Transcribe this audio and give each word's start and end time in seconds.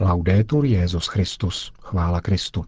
Laudetur 0.00 0.64
Jezus 0.64 1.06
Christus, 1.06 1.72
chvála 1.82 2.20
Kristu. 2.20 2.64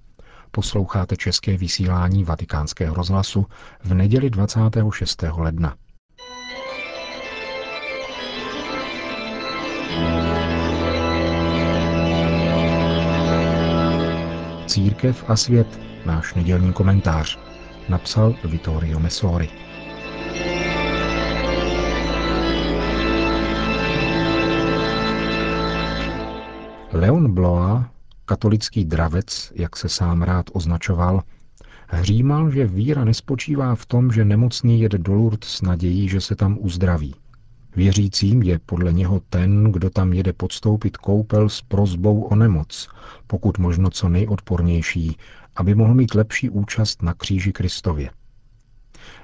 Posloucháte 0.50 1.16
české 1.16 1.56
vysílání 1.56 2.24
Vatikánského 2.24 2.94
rozhlasu 2.94 3.46
v 3.84 3.94
neděli 3.94 4.30
26. 4.30 5.24
ledna. 5.36 5.76
Církev 14.66 15.24
a 15.28 15.36
svět, 15.36 15.80
náš 16.06 16.34
nedělní 16.34 16.72
komentář, 16.72 17.38
napsal 17.88 18.34
Vittorio 18.44 18.98
Messori. 18.98 19.48
Leon 27.02 27.34
Bloa, 27.34 27.90
katolický 28.24 28.84
dravec, 28.84 29.52
jak 29.54 29.76
se 29.76 29.88
sám 29.88 30.22
rád 30.22 30.46
označoval, 30.52 31.22
hřímal, 31.86 32.50
že 32.50 32.66
víra 32.66 33.04
nespočívá 33.04 33.74
v 33.74 33.86
tom, 33.86 34.12
že 34.12 34.24
nemocný 34.24 34.80
jede 34.80 34.98
do 34.98 35.14
Lourdes 35.14 35.48
s 35.50 35.62
nadějí, 35.62 36.08
že 36.08 36.20
se 36.20 36.36
tam 36.36 36.58
uzdraví. 36.60 37.14
Věřícím 37.76 38.42
je 38.42 38.58
podle 38.58 38.92
něho 38.92 39.20
ten, 39.30 39.72
kdo 39.72 39.90
tam 39.90 40.12
jede 40.12 40.32
podstoupit 40.32 40.96
koupel 40.96 41.48
s 41.48 41.62
prozbou 41.62 42.22
o 42.22 42.34
nemoc, 42.34 42.88
pokud 43.26 43.58
možno 43.58 43.90
co 43.90 44.08
nejodpornější, 44.08 45.16
aby 45.56 45.74
mohl 45.74 45.94
mít 45.94 46.14
lepší 46.14 46.50
účast 46.50 47.02
na 47.02 47.14
kříži 47.14 47.52
Kristově. 47.52 48.10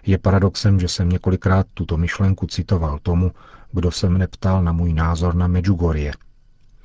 Je 0.06 0.18
paradoxem, 0.18 0.80
že 0.80 0.88
jsem 0.88 1.08
několikrát 1.08 1.66
tuto 1.74 1.96
myšlenku 1.96 2.46
citoval 2.46 2.98
tomu, 3.02 3.32
kdo 3.72 3.90
se 3.90 4.08
mne 4.08 4.26
ptal 4.26 4.62
na 4.62 4.72
můj 4.72 4.92
názor 4.92 5.34
na 5.34 5.46
Medjugorje– 5.46 6.12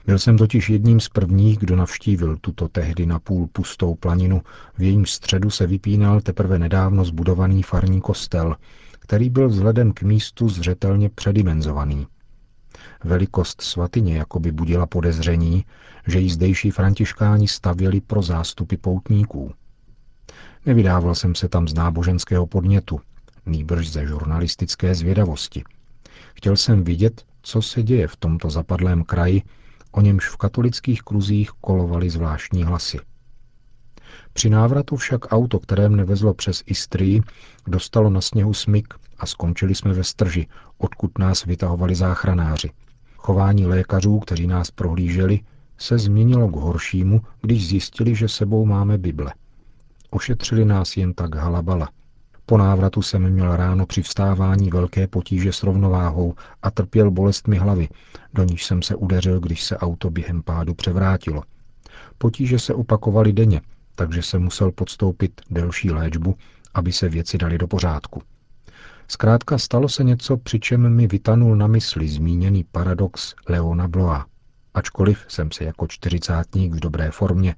byl 0.06 0.20
jsem 0.20 0.38
totiž 0.38 0.70
jedním 0.70 1.00
z 1.00 1.10
prvních, 1.10 1.58
kdo 1.58 1.76
navštívil 1.76 2.38
tuto 2.42 2.68
tehdy 2.68 3.06
na 3.06 3.20
půl 3.20 3.48
pustou 3.48 3.96
planinu, 3.96 4.42
v 4.78 4.82
jejím 4.82 5.06
středu 5.06 5.50
se 5.50 5.68
vypínal 5.68 6.22
teprve 6.22 6.60
nedávno 6.60 7.06
zbudovaný 7.06 7.64
farní 7.64 8.02
kostel, 8.02 8.56
který 9.00 9.30
byl 9.30 9.50
vzhledem 9.50 9.92
k 9.92 10.02
místu 10.02 10.50
zřetelně 10.50 11.10
předimenzovaný. 11.10 12.08
Velikost 13.04 13.62
svatyně 13.62 14.18
jakoby 14.18 14.52
budila 14.52 14.86
podezření, 14.86 15.66
že 16.08 16.20
ji 16.20 16.30
zdejší 16.30 16.72
františkáni 16.72 17.48
stavěli 17.48 18.02
pro 18.02 18.22
zástupy 18.22 18.76
poutníků. 18.78 19.54
Nevydával 20.66 21.16
jsem 21.16 21.36
se 21.36 21.50
tam 21.50 21.68
z 21.68 21.74
náboženského 21.74 22.48
podnětu, 22.48 23.00
nýbrž 23.46 23.92
ze 23.92 24.08
žurnalistické 24.08 24.96
zvědavosti. 24.96 25.64
Chtěl 26.36 26.56
jsem 26.56 26.84
vidět, 26.84 27.26
co 27.42 27.62
se 27.62 27.84
děje 27.84 28.08
v 28.08 28.16
tomto 28.16 28.50
zapadlém 28.50 29.04
kraji, 29.04 29.42
o 29.94 30.02
němž 30.02 30.30
v 30.30 30.38
katolických 30.38 31.02
kruzích 31.02 31.50
kolovaly 31.62 32.10
zvláštní 32.10 32.64
hlasy. 32.64 33.00
Při 34.34 34.50
návratu 34.50 34.96
však 34.96 35.34
auto, 35.34 35.60
které 35.60 35.90
mne 35.90 36.04
vezlo 36.04 36.34
přes 36.34 36.64
Istrii, 36.66 37.22
dostalo 37.68 38.10
na 38.10 38.22
sněhu 38.22 38.54
smyk 38.54 38.94
a 39.18 39.26
skončili 39.26 39.76
jsme 39.76 39.94
ve 39.94 40.04
strži, 40.04 40.48
odkud 40.78 41.18
nás 41.20 41.46
vytahovali 41.46 41.96
záchranáři. 41.96 42.72
Chování 43.18 43.66
lékařů, 43.66 44.20
kteří 44.20 44.48
nás 44.48 44.72
prohlíželi, 44.72 45.40
se 45.78 45.98
změnilo 45.98 46.48
k 46.48 46.56
horšímu, 46.56 47.22
když 47.42 47.68
zjistili, 47.68 48.16
že 48.16 48.28
sebou 48.28 48.66
máme 48.66 48.98
Bible. 48.98 49.34
Ošetřili 50.10 50.66
nás 50.66 50.98
jen 50.98 51.14
tak 51.14 51.36
halabala– 51.36 51.90
po 52.46 52.58
návratu 52.58 53.02
jsem 53.02 53.30
měl 53.30 53.56
ráno 53.56 53.86
při 53.86 54.02
vstávání 54.02 54.70
velké 54.70 55.08
potíže 55.08 55.54
s 55.54 55.64
rovnováhou 55.64 56.34
a 56.62 56.72
trpěl 56.72 57.12
bolestmi 57.12 57.58
hlavy, 57.58 57.90
do 58.34 58.44
níž 58.44 58.66
jsem 58.66 58.82
se 58.82 58.96
udeřil, 58.96 59.40
když 59.40 59.64
se 59.64 59.78
auto 59.78 60.10
během 60.10 60.44
pádu 60.44 60.74
převrátilo. 60.74 61.44
Potíže 62.18 62.60
se 62.60 62.74
opakovaly 62.74 63.34
denně, 63.34 63.62
takže 63.96 64.22
jsem 64.22 64.44
musel 64.44 64.72
podstoupit 64.72 65.42
delší 65.50 65.92
léčbu, 65.92 66.36
aby 66.74 66.92
se 66.92 67.10
věci 67.10 67.38
dali 67.38 67.58
do 67.58 67.68
pořádku. 67.68 68.22
Zkrátka 69.08 69.58
stalo 69.58 69.90
se 69.90 70.04
něco, 70.04 70.38
při 70.38 70.60
čem 70.60 70.96
mi 70.96 71.08
vytanul 71.08 71.56
na 71.56 71.68
mysli 71.68 72.08
zmíněný 72.08 72.64
paradox 72.72 73.36
Leona 73.50 73.88
Bloa. 73.88 74.26
Ačkoliv 74.74 75.26
jsem 75.28 75.52
se 75.52 75.64
jako 75.64 75.88
čtyřicátník 75.88 76.74
v 76.74 76.80
dobré 76.80 77.12
formě 77.12 77.56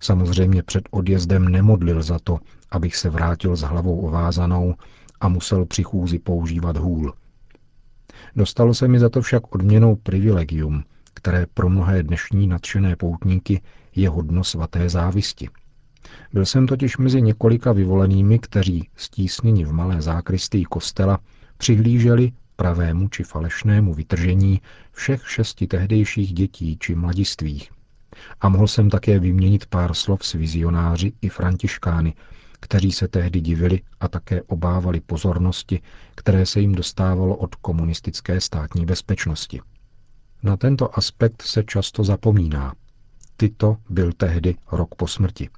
samozřejmě 0.00 0.62
před 0.62 0.84
odjezdem 0.90 1.48
nemodlil 1.48 2.02
za 2.02 2.18
to, 2.18 2.38
abych 2.70 2.96
se 2.96 3.10
vrátil 3.10 3.56
s 3.56 3.60
hlavou 3.60 4.00
ovázanou 4.00 4.74
a 5.20 5.28
musel 5.28 5.64
při 5.64 5.82
chůzi 5.82 6.18
používat 6.18 6.76
hůl. 6.76 7.14
Dostalo 8.36 8.74
se 8.74 8.88
mi 8.88 8.98
za 8.98 9.08
to 9.08 9.22
však 9.22 9.54
odměnou 9.54 9.96
privilegium, 9.96 10.84
které 11.14 11.46
pro 11.54 11.68
mnohé 11.68 12.02
dnešní 12.02 12.46
nadšené 12.46 12.96
poutníky 12.96 13.60
je 13.96 14.08
hodno 14.08 14.44
svaté 14.44 14.88
závisti. 14.88 15.48
Byl 16.32 16.46
jsem 16.46 16.66
totiž 16.66 16.96
mezi 16.98 17.22
několika 17.22 17.72
vyvolenými, 17.72 18.38
kteří, 18.38 18.88
stísněni 18.96 19.64
v 19.64 19.72
malé 19.72 20.02
zákristii 20.02 20.64
kostela, 20.64 21.18
přihlíželi 21.56 22.32
pravému 22.56 23.08
či 23.08 23.24
falešnému 23.24 23.94
vytržení 23.94 24.60
všech 24.92 25.30
šesti 25.30 25.66
tehdejších 25.66 26.32
dětí 26.32 26.76
či 26.80 26.94
mladistvých. 26.94 27.70
A 28.40 28.48
mohl 28.48 28.66
jsem 28.66 28.90
také 28.90 29.18
vyměnit 29.18 29.66
pár 29.66 29.94
slov 29.94 30.26
s 30.26 30.32
vizionáři 30.32 31.12
i 31.22 31.28
františkány, 31.28 32.14
kteří 32.60 32.92
se 32.92 33.08
tehdy 33.08 33.40
divili 33.40 33.80
a 34.00 34.08
také 34.08 34.42
obávali 34.42 35.00
pozornosti, 35.00 35.80
které 36.14 36.46
se 36.46 36.60
jim 36.60 36.74
dostávalo 36.74 37.36
od 37.36 37.54
komunistické 37.54 38.40
státní 38.40 38.86
bezpečnosti. 38.86 39.60
Na 40.42 40.56
tento 40.56 40.98
aspekt 40.98 41.42
se 41.42 41.64
často 41.64 42.04
zapomíná. 42.04 42.74
Tyto 43.36 43.76
byl 43.88 44.12
tehdy 44.12 44.56
rok 44.72 44.94
po 44.94 45.06
smrti. 45.06 45.48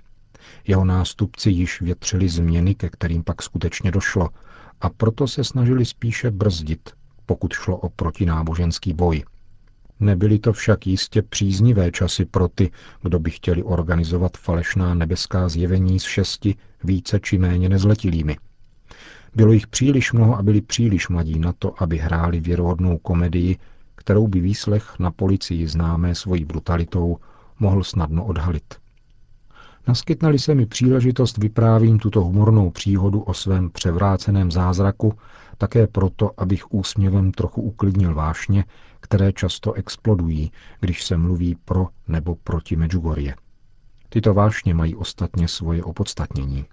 Jeho 0.67 0.85
nástupci 0.85 1.51
již 1.51 1.81
větřili 1.81 2.29
změny, 2.29 2.75
ke 2.75 2.89
kterým 2.89 3.25
pak 3.25 3.43
skutečně 3.43 3.91
došlo, 3.91 4.29
a 4.81 4.91
proto 4.91 5.29
se 5.29 5.45
snažili 5.45 5.85
spíše 5.85 6.31
brzdit, 6.31 6.91
pokud 7.27 7.53
šlo 7.53 7.77
o 7.77 7.89
protináboženský 7.89 8.93
boj. 8.93 9.25
Nebyly 10.01 10.39
to 10.39 10.53
však 10.53 10.87
jistě 10.87 11.23
příznivé 11.23 11.91
časy 11.91 12.25
pro 12.25 12.49
ty, 12.49 12.71
kdo 13.03 13.19
by 13.19 13.31
chtěli 13.31 13.63
organizovat 13.63 14.37
falešná 14.37 14.95
nebeská 14.95 15.49
zjevení 15.49 16.01
s 16.01 16.03
šesti 16.03 16.55
více 16.85 17.21
či 17.21 17.39
méně 17.39 17.69
nezletilými. 17.69 18.37
Bylo 19.35 19.53
jich 19.53 19.67
příliš 19.67 20.13
mnoho 20.13 20.37
a 20.39 20.43
byli 20.43 20.61
příliš 20.61 21.09
mladí 21.09 21.39
na 21.39 21.53
to, 21.53 21.83
aby 21.83 21.99
hráli 21.99 22.41
věrohodnou 22.41 22.99
komedii, 22.99 23.59
kterou 23.95 24.29
by 24.29 24.41
výslech 24.41 24.99
na 24.99 25.11
policii 25.11 25.67
známé 25.67 26.15
svojí 26.15 26.45
brutalitou 26.45 27.17
mohl 27.59 27.85
snadno 27.85 28.25
odhalit. 28.25 28.75
Naskytnali 29.89 30.39
se 30.39 30.55
mi 30.55 30.67
příležitost 30.67 31.39
vyprávím 31.39 31.99
tuto 31.99 32.21
humornou 32.21 32.71
příhodu 32.71 33.21
o 33.21 33.35
svém 33.35 33.71
převráceném 33.71 34.51
zázraku, 34.51 35.15
také 35.61 35.87
proto, 35.87 36.31
abych 36.37 36.73
úsměvem 36.73 37.33
trochu 37.33 37.63
uklidnil 37.63 38.15
vášně, 38.15 38.65
které 39.01 39.33
často 39.33 39.73
explodují, 39.73 40.53
když 40.81 41.05
se 41.05 41.17
mluví 41.17 41.57
pro 41.65 41.89
nebo 42.09 42.35
proti 42.35 42.77
Medjugorje. 42.77 43.35
Tyto 44.09 44.35
vášně 44.35 44.75
mají 44.75 44.95
ostatně 44.95 45.49
svoje 45.49 45.85
opodstatnění. 45.85 46.65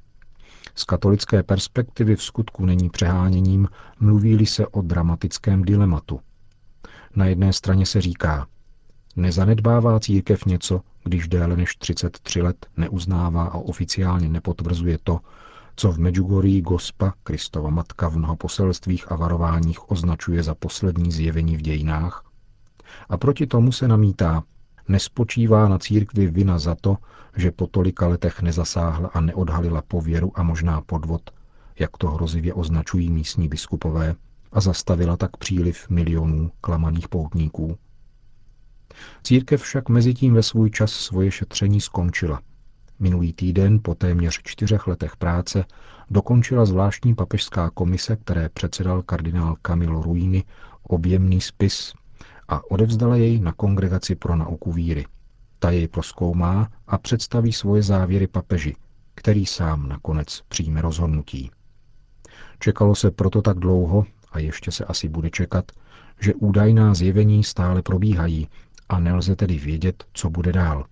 Z 0.75 0.83
katolické 0.83 1.43
perspektivy 1.43 2.15
v 2.15 2.23
skutku 2.23 2.65
není 2.65 2.89
přeháněním, 2.89 3.67
mluví 3.99 4.45
se 4.45 4.67
o 4.67 4.81
dramatickém 4.81 5.61
dilematu. 5.61 6.19
Na 7.15 7.25
jedné 7.25 7.53
straně 7.53 7.85
se 7.85 8.01
říká, 8.01 8.47
nezanedbává 9.15 9.99
církev 9.99 10.45
něco, 10.45 10.81
když 11.03 11.27
déle 11.27 11.57
než 11.57 11.75
33 11.75 12.41
let 12.41 12.65
neuznává 12.77 13.43
a 13.43 13.57
oficiálně 13.57 14.29
nepotvrzuje 14.29 14.97
to, 15.03 15.19
co 15.79 15.91
v 15.91 15.99
Medjugorji 15.99 16.61
Gospa, 16.61 17.13
Kristova 17.23 17.69
matka 17.69 18.09
v 18.09 18.17
mnoha 18.17 18.35
poselstvích 18.35 19.11
a 19.11 19.15
varováních 19.15 19.91
označuje 19.91 20.43
za 20.43 20.55
poslední 20.55 21.11
zjevení 21.11 21.57
v 21.57 21.61
dějinách. 21.61 22.23
A 23.09 23.17
proti 23.17 23.47
tomu 23.47 23.71
se 23.71 23.87
namítá, 23.87 24.43
nespočívá 24.87 25.67
na 25.67 25.79
církvi 25.79 26.27
vina 26.27 26.59
za 26.59 26.75
to, 26.75 26.97
že 27.35 27.51
po 27.51 27.67
tolika 27.67 28.07
letech 28.07 28.41
nezasáhla 28.41 29.09
a 29.13 29.21
neodhalila 29.21 29.81
pověru 29.81 30.31
a 30.35 30.43
možná 30.43 30.81
podvod, 30.81 31.21
jak 31.79 31.97
to 31.97 32.07
hrozivě 32.11 32.53
označují 32.53 33.09
místní 33.09 33.47
biskupové, 33.47 34.15
a 34.51 34.61
zastavila 34.61 35.17
tak 35.17 35.37
příliv 35.37 35.89
milionů 35.89 36.51
klamaných 36.61 37.07
poutníků. 37.07 37.77
Církev 39.23 39.61
však 39.61 39.89
mezi 39.89 40.13
tím 40.13 40.33
ve 40.33 40.43
svůj 40.43 40.69
čas 40.69 40.91
svoje 40.91 41.31
šetření 41.31 41.81
skončila. 41.81 42.41
Minulý 42.99 43.33
týden 43.33 43.79
po 43.81 43.95
téměř 43.95 44.41
čtyřech 44.43 44.87
letech 44.87 45.17
práce 45.17 45.65
dokončila 46.09 46.65
zvláštní 46.65 47.15
papežská 47.15 47.69
komise, 47.69 48.15
které 48.15 48.49
předsedal 48.49 49.01
kardinál 49.01 49.55
Camilo 49.61 50.01
Ruini, 50.01 50.43
objemný 50.83 51.41
spis 51.41 51.93
a 52.47 52.71
odevzdala 52.71 53.15
jej 53.15 53.39
na 53.39 53.51
Kongregaci 53.53 54.15
pro 54.15 54.35
nauku 54.35 54.71
víry. 54.71 55.05
Ta 55.59 55.71
jej 55.71 55.87
proskoumá 55.87 56.69
a 56.87 56.97
představí 56.97 57.53
svoje 57.53 57.83
závěry 57.83 58.27
papeži, 58.27 58.75
který 59.15 59.45
sám 59.45 59.89
nakonec 59.89 60.41
přijme 60.47 60.81
rozhodnutí. 60.81 61.51
Čekalo 62.59 62.95
se 62.95 63.11
proto 63.11 63.41
tak 63.41 63.59
dlouho, 63.59 64.05
a 64.31 64.39
ještě 64.39 64.71
se 64.71 64.85
asi 64.85 65.09
bude 65.09 65.29
čekat, 65.29 65.71
že 66.19 66.33
údajná 66.33 66.93
zjevení 66.93 67.43
stále 67.43 67.81
probíhají 67.81 68.47
a 68.89 68.99
nelze 68.99 69.35
tedy 69.35 69.57
vědět, 69.57 70.03
co 70.13 70.29
bude 70.29 70.51
dál. 70.51 70.85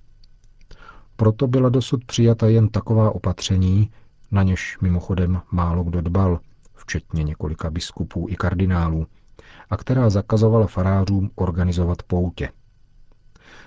Proto 1.26 1.48
byla 1.48 1.70
dosud 1.70 2.06
přijata 2.06 2.48
jen 2.48 2.70
taková 2.70 3.12
opatření, 3.12 3.90
na 4.32 4.44
něž 4.44 4.78
mimochodem 4.82 5.42
málo 5.52 5.84
kdo 5.84 6.02
dbal, 6.02 6.40
včetně 6.76 7.24
několika 7.24 7.70
biskupů 7.70 8.28
i 8.30 8.36
kardinálů, 8.36 9.08
a 9.70 9.78
která 9.78 10.10
zakazovala 10.10 10.68
farářům 10.68 11.32
organizovat 11.36 12.04
poutě. 12.04 12.50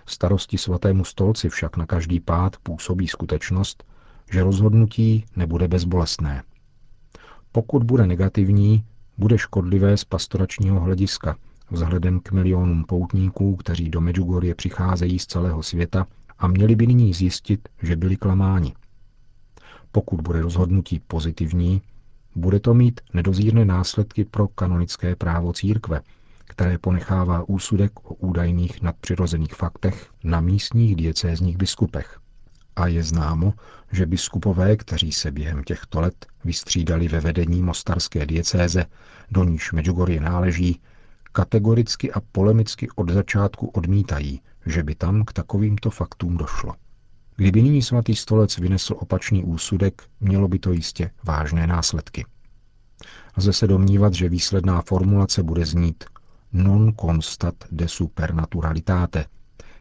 Starosti 0.06 0.58
svatému 0.58 1.05
stolci 1.05 1.49
však 1.49 1.76
na 1.76 1.87
každý 1.87 2.20
pád 2.20 2.56
působí 2.62 3.08
skutečnost, 3.08 3.84
že 4.32 4.44
rozhodnutí 4.44 5.25
nebude 5.37 5.69
bezbolestné. 5.69 6.43
Pokud 7.52 7.82
bude 7.82 8.06
negativní, 8.06 8.84
bude 9.19 9.38
škodlivé 9.38 9.96
z 9.96 10.05
pastoračního 10.05 10.81
hlediska, 10.81 11.37
vzhledem 11.70 12.20
k 12.20 12.32
milionům 12.32 12.84
poutníků, 12.84 13.56
kteří 13.56 13.90
do 13.90 14.00
Medjugorje 14.00 14.55
přicházejí 14.55 15.19
z 15.19 15.26
celého 15.26 15.62
světa 15.62 16.06
a 16.38 16.46
měli 16.46 16.76
by 16.76 16.87
nyní 16.87 17.14
zjistit, 17.14 17.69
že 17.82 17.96
byli 17.96 18.17
klamáni. 18.17 18.75
Pokud 19.93 20.20
bude 20.20 20.43
rozhodnutí 20.43 21.00
pozitivní, 21.06 21.82
bude 22.37 22.61
to 22.61 22.75
mít 22.75 23.00
nedozírné 23.14 23.64
následky 23.64 24.25
pro 24.25 24.49
kanonické 24.49 25.17
právo 25.17 25.52
církve, 25.52 26.00
které 26.44 26.79
ponechává 26.79 27.49
úsudek 27.49 27.93
o 28.11 28.14
údajných 28.14 28.82
nadpřirozených 28.82 29.55
faktech 29.55 30.11
na 30.25 30.40
místních 30.40 30.96
diecézních 30.96 31.56
biskupech. 31.56 32.19
A 32.76 32.87
je 32.87 33.02
známo, 33.02 33.55
že 33.93 34.06
biskupové, 34.06 34.76
kteří 34.76 35.12
se 35.12 35.31
během 35.31 35.64
těchto 35.64 36.00
let 36.00 36.26
vystřídali 36.44 37.08
ve 37.08 37.20
vedení 37.20 37.62
mostarské 37.62 38.26
diecéze, 38.26 38.87
do 39.31 39.44
níž 39.44 39.73
Medjugorje 39.73 40.20
náleží, 40.20 40.81
kategoricky 41.32 42.12
a 42.12 42.20
polemicky 42.20 42.88
od 42.96 43.11
začátku 43.11 43.67
odmítají, 43.67 44.41
že 44.69 44.82
by 44.82 44.94
tam 44.94 45.25
k 45.25 45.32
takovýmto 45.32 45.91
faktům 45.91 46.37
došlo. 46.37 46.75
Kdyby 47.37 47.62
nyní 47.62 47.82
svatý 47.82 48.17
stolec 48.17 48.59
vynesl 48.59 48.94
opačný 48.99 49.44
úsudek, 49.44 50.03
mělo 50.20 50.49
by 50.49 50.59
to 50.59 50.73
jistě 50.73 51.11
vážné 51.25 51.67
následky. 51.67 52.26
Lze 53.37 53.53
se 53.53 53.67
domnívat, 53.67 54.15
že 54.15 54.29
výsledná 54.29 54.82
formulace 54.82 55.43
bude 55.43 55.67
znít 55.67 56.05
non 56.53 56.93
constat 57.00 57.55
de 57.70 57.88
supernaturalitate, 57.88 59.25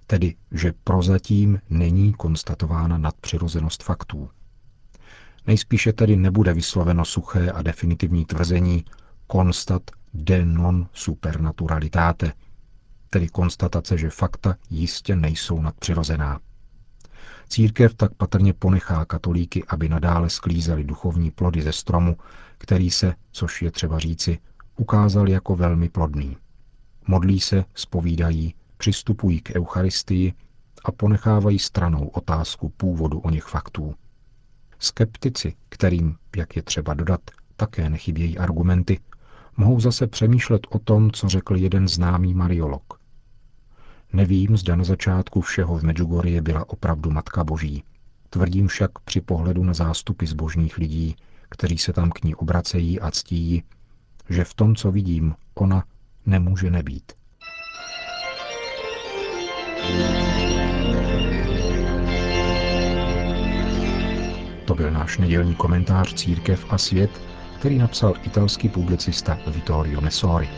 tedy 0.08 0.36
že 0.52 0.74
prozatím 0.84 1.60
není 1.70 2.14
konstatována 2.14 2.98
nadpřirozenost 2.98 3.84
faktů. 3.84 4.30
Nejspíše 5.48 5.94
tedy 5.94 6.16
nebude 6.16 6.54
vysloveno 6.54 7.06
suché 7.06 7.52
a 7.52 7.62
definitivní 7.62 8.26
tvrzení 8.26 8.86
constat 9.32 9.82
de 10.14 10.46
non 10.46 10.88
supernaturalitate, 10.94 12.34
tedy 13.10 13.28
konstatace, 13.28 13.98
že 13.98 14.10
fakta 14.10 14.56
jistě 14.70 15.16
nejsou 15.16 15.62
nadpřirozená. 15.62 16.40
Církev 17.50 17.94
tak 17.94 18.14
patrně 18.14 18.54
ponechá 18.54 19.06
katolíky, 19.06 19.64
aby 19.68 19.90
nadále 19.90 20.30
sklízeli 20.30 20.84
duchovní 20.84 21.32
plody 21.32 21.62
ze 21.62 21.72
stromu, 21.72 22.18
který 22.58 22.92
se, 22.92 23.14
což 23.32 23.62
je 23.62 23.72
třeba 23.72 24.00
říci, 24.00 24.40
ukázal 24.78 25.30
jako 25.30 25.56
velmi 25.56 25.90
plodný. 25.90 26.38
Modlí 27.08 27.40
se, 27.40 27.66
spovídají, 27.74 28.56
přistupují 28.78 29.42
k 29.42 29.56
Eucharistii 29.56 30.34
a 30.86 30.92
ponechávají 30.92 31.60
stranou 31.60 32.08
otázku 32.08 32.70
původu 32.70 33.20
o 33.20 33.30
něch 33.30 33.44
faktů. 33.44 33.96
Skeptici, 34.80 35.56
kterým, 35.70 36.16
jak 36.36 36.56
je 36.56 36.62
třeba 36.62 36.94
dodat, 36.94 37.22
také 37.56 37.90
nechybějí 37.90 38.38
argumenty, 38.38 39.00
mohou 39.58 39.80
zase 39.80 40.08
přemýšlet 40.08 40.68
o 40.70 40.80
tom, 40.80 41.12
co 41.12 41.30
řekl 41.30 41.56
jeden 41.56 41.88
známý 41.88 42.34
mariolog. 42.34 43.00
Nevím, 44.14 44.58
zda 44.58 44.76
na 44.76 44.84
začátku 44.84 45.42
všeho 45.42 45.78
v 45.78 45.84
Medjugorje 45.84 46.42
byla 46.42 46.70
opravdu 46.70 47.12
Matka 47.12 47.44
Boží. 47.44 47.84
Tvrdím 48.30 48.68
však 48.68 49.00
při 49.00 49.22
pohledu 49.22 49.64
na 49.64 49.74
zástupy 49.74 50.26
zbožných 50.26 50.78
lidí, 50.78 51.16
kteří 51.50 51.78
se 51.78 51.94
tam 51.94 52.12
k 52.12 52.24
ní 52.24 52.36
obracejí 52.36 53.00
a 53.00 53.12
ctíjí, 53.12 53.64
že 54.30 54.44
v 54.44 54.54
tom, 54.54 54.76
co 54.76 54.92
vidím, 54.92 55.36
ona 55.54 55.84
nemůže 56.26 56.72
nebýt. 56.72 57.12
To 64.66 64.76
byl 64.76 64.92
náš 64.92 65.18
nedělní 65.18 65.56
komentář 65.56 66.14
Církev 66.14 66.66
a 66.70 66.78
svět, 66.78 67.22
který 67.60 67.78
napsal 67.78 68.14
italský 68.24 68.70
publicista 68.70 69.38
Vittorio 69.48 70.02
Messori. 70.02 70.50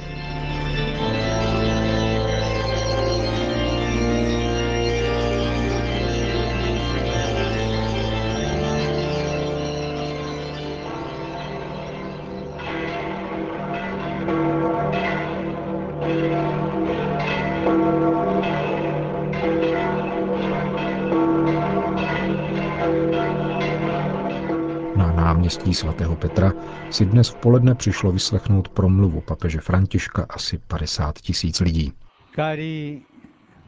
Náměstí 25.40 25.74
svatého 25.74 26.16
Petra 26.16 26.54
si 26.92 27.06
dnes 27.06 27.30
v 27.30 27.36
poledne 27.36 27.76
přišlo 27.76 28.12
vyslechnout 28.12 28.70
promluvu 28.70 29.22
papeže 29.22 29.60
Františka 29.60 30.26
asi 30.30 30.58
50 30.58 31.20
tisíc 31.20 31.60
lidí. 31.60 31.94
Cari 32.36 33.02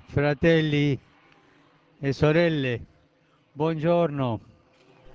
fratelli 0.08 1.00
e 2.02 2.14
sorelle, 2.14 2.80
buongiorno. 3.56 4.40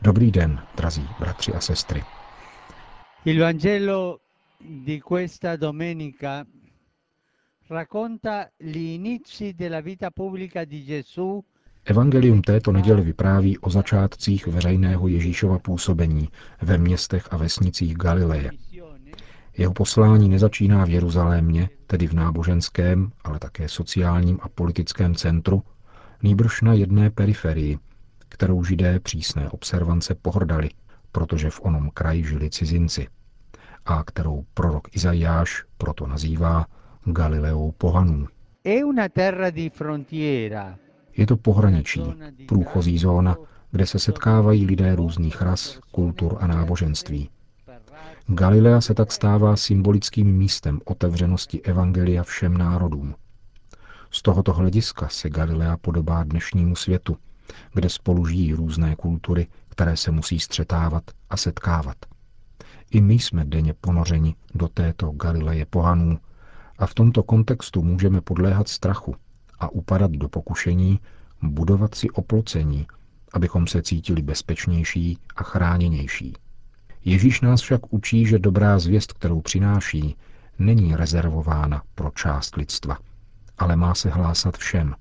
Dobrý 0.02 0.30
den, 0.30 0.60
drazí 0.76 1.08
bratři 1.20 1.52
a 1.52 1.60
sestry. 1.60 2.02
Il 3.24 3.40
Vangelo 3.40 4.18
di 4.60 5.00
questa 5.00 5.56
domenica 5.56 6.46
racconta 7.68 8.48
gli 8.56 8.94
inizi 8.94 9.52
della 9.52 9.80
vita 9.80 10.10
pubblica 10.10 10.64
di 10.64 10.84
Gesù 10.84 11.44
Evangelium 11.88 12.42
této 12.42 12.72
neděli 12.72 13.02
vypráví 13.02 13.58
o 13.58 13.70
začátcích 13.70 14.46
veřejného 14.46 15.08
Ježíšova 15.08 15.58
působení 15.58 16.28
ve 16.62 16.78
městech 16.78 17.28
a 17.30 17.36
vesnicích 17.36 17.96
Galileje. 17.96 18.50
Jeho 19.58 19.72
poslání 19.72 20.28
nezačíná 20.28 20.84
v 20.84 20.90
Jeruzalémě, 20.90 21.68
tedy 21.86 22.06
v 22.06 22.12
náboženském, 22.12 23.10
ale 23.24 23.38
také 23.38 23.68
sociálním 23.68 24.38
a 24.42 24.48
politickém 24.48 25.14
centru, 25.14 25.62
nýbrž 26.22 26.62
na 26.62 26.72
jedné 26.72 27.10
periferii, 27.10 27.78
kterou 28.28 28.64
židé 28.64 29.00
přísné 29.00 29.50
observance 29.50 30.14
pohrdali, 30.14 30.70
protože 31.12 31.50
v 31.50 31.60
onom 31.62 31.90
kraji 31.90 32.24
žili 32.24 32.50
cizinci, 32.50 33.06
a 33.86 34.04
kterou 34.04 34.44
prorok 34.54 34.96
Izajáš 34.96 35.64
proto 35.78 36.06
nazývá 36.06 36.66
Galileou 37.04 37.72
pohanů. 37.72 38.26
È 38.64 38.84
una 38.84 39.08
terra 39.08 39.50
di 39.50 39.70
frontiera, 39.70 40.78
je 41.16 41.26
to 41.26 41.36
pohraničí, 41.36 42.02
průchozí 42.48 42.98
zóna, 42.98 43.36
kde 43.70 43.86
se 43.86 43.98
setkávají 43.98 44.66
lidé 44.66 44.96
různých 44.96 45.42
ras, 45.42 45.78
kultur 45.90 46.36
a 46.40 46.46
náboženství. 46.46 47.30
Galilea 48.26 48.80
se 48.80 48.94
tak 48.94 49.12
stává 49.12 49.56
symbolickým 49.56 50.36
místem 50.36 50.80
otevřenosti 50.84 51.62
Evangelia 51.62 52.22
všem 52.22 52.58
národům. 52.58 53.14
Z 54.10 54.22
tohoto 54.22 54.52
hlediska 54.52 55.08
se 55.08 55.30
Galilea 55.30 55.76
podobá 55.76 56.24
dnešnímu 56.24 56.76
světu, 56.76 57.16
kde 57.74 57.88
spolu 57.88 58.26
žijí 58.26 58.54
různé 58.54 58.96
kultury, 58.96 59.46
které 59.68 59.96
se 59.96 60.10
musí 60.10 60.40
střetávat 60.40 61.04
a 61.30 61.36
setkávat. 61.36 61.96
I 62.90 63.00
my 63.00 63.14
jsme 63.14 63.44
denně 63.44 63.74
ponořeni 63.74 64.34
do 64.54 64.68
této 64.68 65.10
Galileje 65.10 65.66
pohanů 65.66 66.18
a 66.78 66.86
v 66.86 66.94
tomto 66.94 67.22
kontextu 67.22 67.82
můžeme 67.82 68.20
podléhat 68.20 68.68
strachu, 68.68 69.14
a 69.58 69.68
upadat 69.68 70.10
do 70.10 70.28
pokušení 70.28 71.00
budovat 71.42 71.94
si 71.94 72.10
oplocení, 72.10 72.86
abychom 73.32 73.66
se 73.66 73.82
cítili 73.82 74.22
bezpečnější 74.22 75.18
a 75.36 75.42
chráněnější. 75.42 76.34
Ježíš 77.04 77.40
nás 77.40 77.60
však 77.60 77.92
učí, 77.92 78.26
že 78.26 78.38
dobrá 78.38 78.78
zvěst, 78.78 79.12
kterou 79.12 79.40
přináší, 79.40 80.16
není 80.58 80.96
rezervována 80.96 81.82
pro 81.94 82.10
část 82.10 82.56
lidstva, 82.56 82.98
ale 83.58 83.76
má 83.76 83.94
se 83.94 84.10
hlásat 84.10 84.56
všem. 84.56 84.94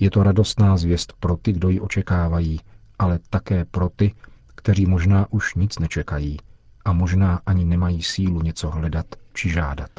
Je 0.00 0.10
to 0.10 0.22
radostná 0.22 0.76
zvěst 0.76 1.12
pro 1.20 1.36
ty, 1.36 1.52
kdo 1.52 1.68
ji 1.68 1.80
očekávají, 1.80 2.60
ale 2.98 3.18
také 3.30 3.64
pro 3.64 3.88
ty, 3.88 4.14
kteří 4.54 4.86
možná 4.86 5.26
už 5.30 5.54
nic 5.54 5.78
nečekají 5.78 6.36
a 6.84 6.92
možná 6.92 7.40
ani 7.46 7.64
nemají 7.64 8.02
sílu 8.02 8.42
něco 8.42 8.70
hledat 8.70 9.06
či 9.34 9.50
žádat. 9.50 9.90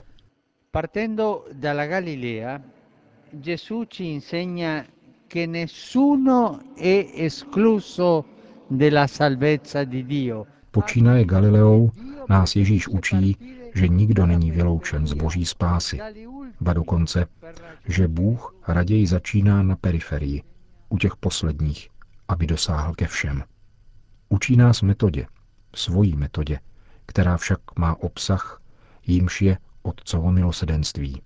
Partendo 0.72 1.46
dalla 1.54 1.86
Galilea, 1.86 2.60
Gesù 3.34 3.86
ci 3.86 4.12
insegna 4.12 4.86
che 5.28 5.48
nessuno 5.48 6.62
è 6.76 7.12
escluso 7.16 8.26
della 8.68 9.08
salvezza 9.08 9.84
di 9.84 10.06
Dio. 10.06 10.46
Počínaje 10.70 11.26
Galileou 11.26 11.92
nás 12.30 12.56
Ježíš 12.56 12.88
učí, 12.88 13.38
že 13.74 13.88
nikdo 13.88 14.26
není 14.26 14.52
vyloučen 14.52 15.08
z 15.08 15.14
boží 15.14 15.46
spásy, 15.46 16.00
ba 16.62 16.74
dokonce, 16.74 17.26
že 17.88 18.08
Bůh 18.08 18.56
raději 18.68 19.08
začíná 19.08 19.64
na 19.64 19.76
periferii, 19.76 20.44
u 20.90 20.98
těch 20.98 21.16
posledních, 21.16 21.90
aby 22.28 22.48
dosáhl 22.48 22.94
ke 22.94 23.08
všem. 23.08 23.44
Učí 24.30 24.56
nás 24.56 24.82
metodě, 24.82 25.26
svojí 25.76 26.16
metodě, 26.16 26.60
která 27.06 27.38
však 27.38 27.60
má 27.78 27.96
obsah, 27.96 28.62
jímž 29.08 29.42
je 29.42 29.58
otcovo 29.82 30.32
milosedenství. 30.32 31.22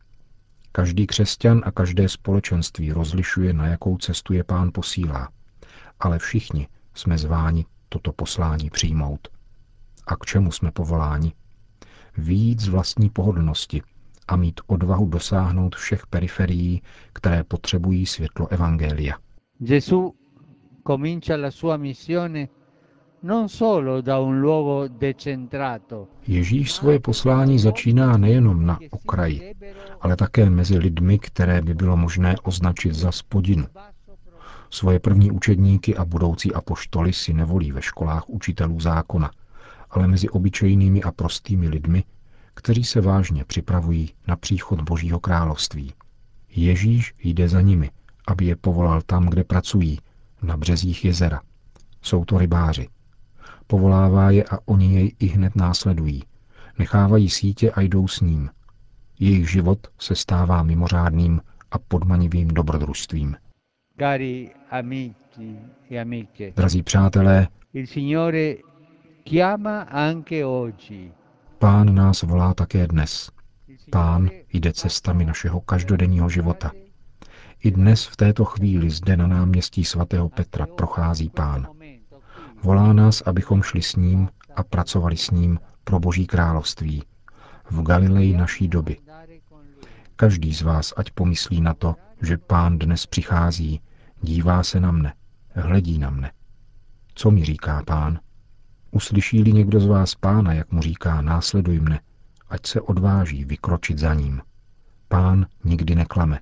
Každý 0.77 1.07
křesťan 1.07 1.62
a 1.65 1.72
každé 1.72 2.10
společenství 2.10 2.91
rozlišuje, 2.91 3.53
na 3.53 3.67
jakou 3.67 3.98
cestu 3.98 4.34
je 4.34 4.43
pán 4.43 4.72
posílá. 4.74 5.29
Ale 6.00 6.19
všichni 6.19 6.67
jsme 6.93 7.17
zváni 7.17 7.65
toto 7.89 8.13
poslání 8.13 8.69
přijmout. 8.69 9.27
A 10.07 10.15
k 10.15 10.25
čemu 10.25 10.51
jsme 10.51 10.72
povoláni? 10.72 11.34
Výjít 12.17 12.60
z 12.60 12.67
vlastní 12.67 13.10
pohodlnosti 13.10 13.81
a 14.27 14.36
mít 14.36 14.62
odvahu 14.67 15.05
dosáhnout 15.05 15.75
všech 15.75 16.07
periferií, 16.07 16.81
které 17.13 17.43
potřebují 17.43 18.05
světlo 18.05 18.48
Evangelia. 18.48 19.15
Gesù 19.60 20.13
comincia 20.88 21.38
la 21.38 21.51
sua 21.51 21.77
missione 21.77 22.48
Ježíš 26.27 26.74
svoje 26.74 27.00
poslání 27.00 27.59
začíná 27.59 28.17
nejenom 28.17 28.65
na 28.65 28.79
okraji, 28.91 29.55
ale 30.01 30.15
také 30.15 30.50
mezi 30.50 30.77
lidmi, 30.77 31.19
které 31.19 31.62
by 31.62 31.74
bylo 31.74 31.97
možné 31.97 32.36
označit 32.43 32.93
za 32.93 33.12
spodinu. 33.12 33.65
Svoje 34.69 35.00
první 35.00 35.31
učedníky 35.31 35.95
a 35.95 36.05
budoucí 36.05 36.53
apoštoly 36.53 37.13
si 37.13 37.33
nevolí 37.33 37.71
ve 37.71 37.81
školách 37.81 38.29
učitelů 38.29 38.79
zákona, 38.79 39.31
ale 39.89 40.07
mezi 40.07 40.29
obyčejnými 40.29 41.03
a 41.03 41.12
prostými 41.12 41.67
lidmi, 41.67 42.03
kteří 42.53 42.83
se 42.83 43.01
vážně 43.01 43.45
připravují 43.45 44.09
na 44.27 44.36
příchod 44.36 44.81
Božího 44.81 45.19
království. 45.19 45.93
Ježíš 46.50 47.13
jde 47.24 47.50
za 47.50 47.62
nimi, 47.62 47.91
aby 48.27 48.45
je 48.45 48.55
povolal 48.55 49.01
tam, 49.01 49.29
kde 49.29 49.43
pracují, 49.43 50.00
na 50.41 50.57
březích 50.57 51.05
jezera. 51.05 51.41
Jsou 52.01 52.25
to 52.25 52.38
rybáři. 52.38 52.88
Povolává 53.67 54.31
je 54.31 54.43
a 54.43 54.59
oni 54.65 54.93
jej 54.93 55.15
i 55.19 55.25
hned 55.27 55.55
následují. 55.55 56.24
Nechávají 56.79 57.29
sítě 57.29 57.71
a 57.71 57.81
jdou 57.81 58.07
s 58.07 58.21
ním. 58.21 58.50
Jejich 59.19 59.51
život 59.51 59.88
se 60.00 60.15
stává 60.15 60.63
mimořádným 60.63 61.41
a 61.71 61.79
podmanivým 61.79 62.47
dobrodružstvím. 62.47 63.36
cari 64.00 64.50
amici 64.71 65.59
e 65.91 66.01
amiche. 66.01 66.51
Drazí 66.55 66.83
přátelé, 66.83 67.47
Il 67.74 67.88
Signore 67.88 68.55
chiama 69.29 69.81
anche 69.81 70.45
oggi. 70.45 71.12
Pán 71.59 71.95
nás 71.95 72.24
volá 72.24 72.53
také 72.53 72.88
dnes. 72.88 73.31
Pán 73.91 74.29
jde 74.53 74.74
cestami 74.74 75.25
našeho 75.25 75.62
každodenního 75.62 76.29
života. 76.29 76.71
I 77.63 77.71
dnes 77.71 78.05
v 78.05 78.15
této 78.15 78.45
chvíli 78.45 78.89
zde 78.89 79.17
na 79.17 79.27
náměstí 79.27 79.86
svatého 79.86 80.29
Petra 80.29 80.67
prochází 80.77 81.29
Pán. 81.29 81.67
Volá 82.63 82.93
nás, 82.93 83.21
abychom 83.21 83.63
šli 83.63 83.81
s 83.81 83.95
ním 83.95 84.29
a 84.55 84.63
pracovali 84.63 85.17
s 85.17 85.31
ním 85.31 85.59
pro 85.83 85.99
Boží 85.99 86.27
království 86.27 87.03
v 87.69 87.81
Galileji 87.83 88.37
naší 88.37 88.67
doby. 88.67 88.97
Každý 90.15 90.53
z 90.53 90.61
vás 90.61 90.93
ať 90.97 91.11
pomyslí 91.11 91.61
na 91.61 91.73
to, 91.73 91.95
že 92.21 92.37
Pán 92.37 92.79
dnes 92.79 93.05
přichází, 93.05 93.81
dívá 94.21 94.63
se 94.63 94.79
na 94.79 94.91
mne, 94.91 95.13
hledí 95.55 95.99
na 95.99 96.09
mne. 96.09 96.31
Co 97.13 97.31
mi 97.31 97.45
říká 97.45 97.83
Pán? 97.85 98.19
Uslyší-li 98.91 99.53
někdo 99.53 99.79
z 99.79 99.85
vás 99.85 100.15
Pána, 100.15 100.53
jak 100.53 100.71
mu 100.71 100.81
říká, 100.81 101.21
následuj 101.21 101.79
mne, 101.79 101.99
ať 102.49 102.67
se 102.67 102.81
odváží 102.81 103.45
vykročit 103.45 103.97
za 103.99 104.13
ním. 104.13 104.41
Pán 105.07 105.45
nikdy 105.63 105.95
neklame. 105.95 106.39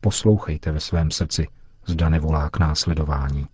Poslouchejte 0.00 0.72
ve 0.72 0.80
svém 0.80 1.10
srdci, 1.10 1.48
zda 1.86 2.08
nevolá 2.08 2.50
k 2.50 2.58
následování. 2.58 3.46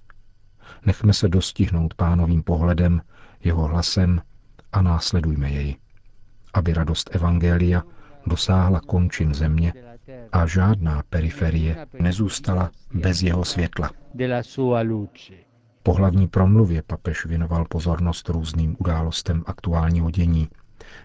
Nechme 0.87 1.13
se 1.13 1.29
dostihnout 1.29 1.95
pánovým 1.95 2.43
pohledem, 2.43 3.01
jeho 3.45 3.63
hlasem 3.63 4.21
a 4.73 4.83
následujme 4.83 5.51
jej, 5.51 5.77
aby 6.55 6.75
radost 6.75 7.11
Evangelia 7.13 7.83
dosáhla 8.27 8.81
končin 8.81 9.35
země 9.35 9.73
a 10.33 10.47
žádná 10.47 11.03
periferie 11.11 11.87
nezůstala 12.01 12.71
bez 12.95 13.23
jeho 13.23 13.45
světla. 13.45 13.91
Po 15.83 15.93
hlavní 15.95 16.29
promluvě 16.29 16.83
papež 16.83 17.27
věnoval 17.27 17.65
pozornost 17.65 18.29
různým 18.29 18.77
událostem 18.79 19.43
aktuálního 19.47 20.11
dění. 20.11 20.49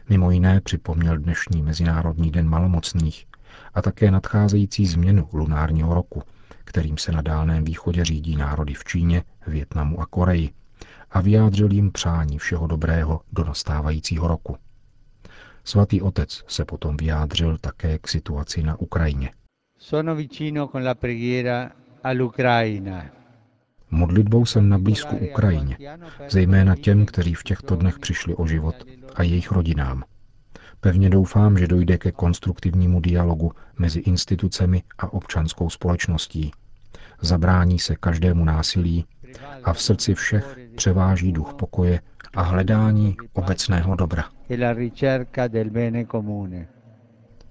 Mimo 0.10 0.32
jiné 0.32 0.62
připomněl 0.62 1.18
dnešní 1.18 1.62
Mezinárodní 1.62 2.32
den 2.32 2.50
malomocných 2.50 3.26
a 3.74 3.82
také 3.82 4.12
nadcházející 4.12 4.86
změnu 4.86 5.30
lunárního 5.34 5.94
roku, 5.94 6.24
kterým 6.68 6.98
se 6.98 7.12
na 7.12 7.22
Dálném 7.22 7.64
východě 7.64 8.06
řídí 8.06 8.36
národy 8.36 8.74
v 8.74 8.84
Číně, 8.84 9.24
Větnamu 9.48 10.02
a 10.02 10.06
Koreji 10.06 10.50
a 11.12 11.22
vyjádřil 11.22 11.72
jim 11.72 11.92
přání 11.92 12.40
všeho 12.40 12.68
dobrého 12.68 13.22
do 13.34 13.44
nastávajícího 13.44 14.28
roku. 14.28 14.58
Svatý 15.64 16.02
otec 16.02 16.44
se 16.48 16.66
potom 16.66 16.98
vyjádřil 16.98 17.58
také 17.58 18.00
k 18.00 18.08
situaci 18.08 18.64
na 18.64 18.80
Ukrajině. 18.80 19.32
Sono 19.80 20.16
vicino 20.16 20.68
con 20.68 20.84
la 20.84 20.96
preghiera 20.96 21.72
all'Ucraina. 22.04 23.06
Modlitbou 23.92 24.46
jsem 24.46 24.70
na 24.70 24.78
blízku 24.78 25.18
Ukrajině, 25.18 25.78
zejména 26.30 26.76
těm, 26.76 27.06
kteří 27.06 27.34
v 27.34 27.44
těchto 27.44 27.76
dnech 27.76 28.00
přišli 28.00 28.36
o 28.36 28.48
život 28.48 28.76
a 29.16 29.24
jejich 29.24 29.52
rodinám. 29.52 30.04
Pevně 30.80 31.10
doufám, 31.10 31.58
že 31.58 31.68
dojde 31.68 31.98
ke 31.98 32.12
konstruktivnímu 32.12 33.00
dialogu 33.00 33.52
mezi 33.80 34.00
institucemi 34.00 34.84
a 34.98 35.14
občanskou 35.14 35.70
společností. 35.70 36.52
Zabrání 37.22 37.80
se 37.80 37.96
každému 37.96 38.46
násilí 38.46 39.06
a 39.64 39.74
v 39.74 39.82
srdci 39.82 40.16
všech 40.16 40.58
převáží 40.76 41.32
duch 41.32 41.54
pokoje 41.54 42.02
a 42.36 42.42
hledání 42.42 43.18
obecného 43.34 43.96
dobra. 43.96 44.24
e. 46.54 46.68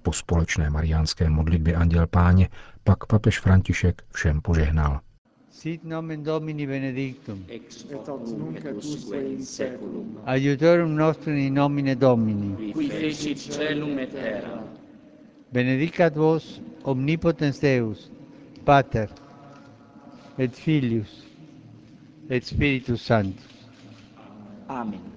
Po 0.01 0.13
společné 0.13 0.69
mariánské 0.69 1.29
modlitbě 1.29 1.75
Anděl 1.75 2.07
Páně 2.07 2.49
pak 2.83 3.05
papež 3.05 3.39
František 3.39 4.03
všem 4.13 4.41
požehnal. 4.41 4.99
Sit 5.57 5.83
nomen 5.83 6.23
Domini 6.23 6.67
benedictum. 6.67 7.43
ex 7.49 7.83
hoc 7.91 8.27
nunc 8.27 8.57
et 8.63 8.75
usque 8.75 9.15
in 9.17 9.41
seculum, 9.43 10.19
Aiutorium 10.27 10.93
nostrum 10.95 11.35
in 11.35 11.51
nomine 11.53 11.95
Domini. 11.95 12.71
qui 12.73 12.89
fecit 12.89 13.37
celum 13.39 13.97
et 13.97 14.11
terra, 14.11 14.63
Benedicat 15.51 16.11
vos 16.15 16.61
omnipotens 16.83 17.59
Deus, 17.59 18.11
Pater, 18.65 19.07
et 20.37 20.53
Filius, 20.53 21.23
et 22.29 22.43
Spiritus 22.45 23.01
Sanctus. 23.01 23.67
Amen. 24.69 25.16